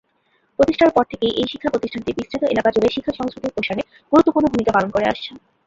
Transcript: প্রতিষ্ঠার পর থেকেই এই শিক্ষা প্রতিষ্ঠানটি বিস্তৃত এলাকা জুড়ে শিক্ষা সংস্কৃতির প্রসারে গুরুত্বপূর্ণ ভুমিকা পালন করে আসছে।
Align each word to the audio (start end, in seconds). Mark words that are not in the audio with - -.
প্রতিষ্ঠার 0.59 0.93
পর 0.95 1.03
থেকেই 1.11 1.33
এই 1.39 1.47
শিক্ষা 1.51 1.71
প্রতিষ্ঠানটি 1.73 2.11
বিস্তৃত 2.17 2.43
এলাকা 2.53 2.69
জুড়ে 2.75 2.89
শিক্ষা 2.95 3.13
সংস্কৃতির 3.19 3.55
প্রসারে 3.55 3.81
গুরুত্বপূর্ণ 4.11 4.45
ভুমিকা 4.51 4.75
পালন 4.75 4.89
করে 4.95 5.09
আসছে। 5.11 5.31